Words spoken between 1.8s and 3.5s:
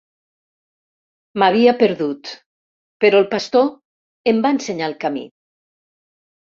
perdut, però el